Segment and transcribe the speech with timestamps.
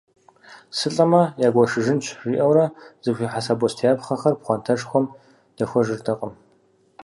[0.77, 2.65] «Сылӏэмэ, ягуэшыжынщ» жиӏэурэ,
[3.03, 5.05] зэхуихьэса бостеяпхъэхэр пхъуантэшхуэм
[5.57, 6.33] дэхуэжыртэкъым.